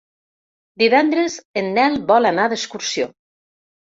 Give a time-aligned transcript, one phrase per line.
[0.81, 3.09] Divendres en Nel vol anar d'excursió.